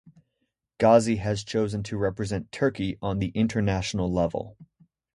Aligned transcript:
Gazi 0.79 1.19
has 1.19 1.43
chosen 1.43 1.83
to 1.83 1.95
represent 1.95 2.51
Turkey 2.51 2.97
on 3.03 3.19
the 3.19 3.27
international 3.35 4.11
level. 4.11 4.57